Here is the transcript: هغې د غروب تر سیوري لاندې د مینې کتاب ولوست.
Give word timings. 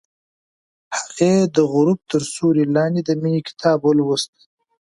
هغې 0.97 1.33
د 1.55 1.57
غروب 1.71 1.99
تر 2.11 2.21
سیوري 2.33 2.65
لاندې 2.75 3.01
د 3.03 3.09
مینې 3.21 3.41
کتاب 3.49 3.77
ولوست. 3.83 4.31